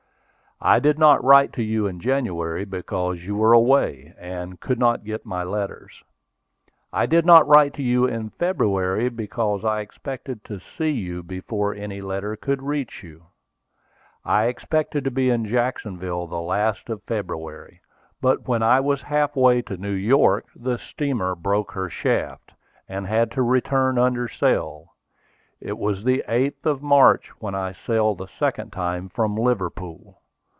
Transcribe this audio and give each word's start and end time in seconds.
"I 0.63 0.77
did 0.79 0.99
not 0.99 1.23
write 1.23 1.53
to 1.53 1.63
you 1.63 1.87
in 1.87 1.99
January 1.99 2.65
because 2.65 3.25
you 3.25 3.35
were 3.35 3.51
away, 3.53 4.13
and 4.15 4.59
could 4.59 4.77
not 4.77 5.03
get 5.03 5.25
my 5.25 5.43
letters. 5.43 6.03
I 6.93 7.07
did 7.07 7.25
not 7.25 7.47
write 7.47 7.73
to 7.75 7.81
you 7.81 8.05
in 8.05 8.29
February, 8.29 9.09
because 9.09 9.65
I 9.65 9.79
expected 9.81 10.43
to 10.45 10.59
see 10.59 10.91
you 10.91 11.23
before 11.23 11.73
any 11.73 11.99
letter 11.99 12.35
could 12.35 12.61
reach 12.61 13.01
you. 13.01 13.25
I 14.23 14.45
expected 14.45 15.03
to 15.05 15.09
be 15.09 15.31
in 15.31 15.45
Jacksonville 15.45 16.27
the 16.27 16.39
last 16.39 16.89
of 16.91 17.01
February; 17.07 17.81
but 18.21 18.47
when 18.47 18.61
I 18.61 18.81
was 18.81 19.01
half 19.01 19.35
way 19.35 19.63
to 19.63 19.77
New 19.77 19.89
York 19.93 20.45
the 20.55 20.77
steamer 20.77 21.33
broke 21.33 21.71
her 21.71 21.89
shaft, 21.89 22.53
and 22.87 23.07
had 23.07 23.31
to 23.31 23.41
return 23.41 23.97
under 23.97 24.27
sail. 24.27 24.93
It 25.59 25.79
was 25.79 26.03
the 26.03 26.23
8th 26.29 26.67
of 26.67 26.83
March 26.83 27.29
when 27.39 27.55
I 27.55 27.71
sailed 27.71 28.19
the 28.19 28.27
second 28.27 28.69
time 28.71 29.09
from 29.09 29.35
Liverpool. 29.35 30.19